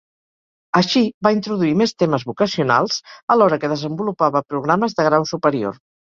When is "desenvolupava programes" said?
3.73-4.97